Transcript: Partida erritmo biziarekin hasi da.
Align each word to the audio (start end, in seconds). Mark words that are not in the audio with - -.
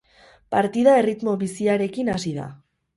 Partida 0.55 0.95
erritmo 1.03 1.37
biziarekin 1.47 2.13
hasi 2.19 2.37
da. 2.43 2.53